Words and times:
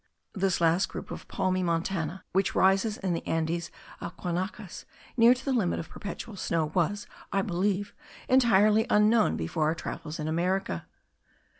This 0.33 0.59
last 0.59 0.89
group 0.89 1.11
of 1.11 1.27
palmae 1.27 1.61
montanae, 1.63 2.21
which 2.33 2.55
rises 2.55 2.97
in 2.97 3.13
the 3.13 3.23
Andes 3.27 3.69
of 3.99 4.17
Guanacas 4.17 4.85
nearly 5.15 5.35
to 5.35 5.45
the 5.45 5.53
limit 5.53 5.77
of 5.77 5.89
perpetual 5.91 6.35
snow, 6.35 6.71
was, 6.73 7.05
I 7.31 7.43
believe, 7.43 7.93
entirely 8.27 8.87
unknown 8.89 9.37
before 9.37 9.65
our 9.65 9.75
travels 9.75 10.19
in 10.19 10.27
America. 10.27 10.87